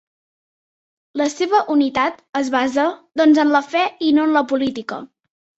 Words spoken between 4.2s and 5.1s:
en la política.